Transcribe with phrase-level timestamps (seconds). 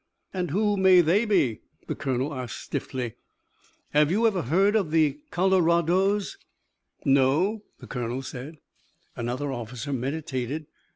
[0.33, 3.13] "And who may they be?" the colonel asked stiffly.
[3.91, 6.37] "Have you ever heard of the Colorados?"
[7.05, 8.57] "No," the colonel said.
[9.15, 10.65] Another officer meditated.